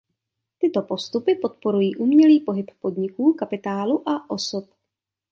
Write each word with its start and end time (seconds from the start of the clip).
Tyto 0.59 0.81
postupy 0.81 1.35
podporují 1.35 1.95
umělý 1.95 2.39
pohyb 2.39 2.71
podniků, 2.81 3.33
kapitálu 3.33 4.09
a 4.09 4.29
osob. 4.29 4.69